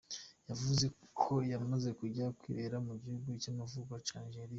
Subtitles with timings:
[0.49, 0.85] Yavuze
[1.19, 4.49] ko yamaze kuja kwibera mu gihugu c'amavukiro ca Nigeria.